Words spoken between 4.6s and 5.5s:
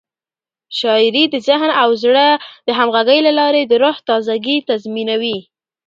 تضمینوي.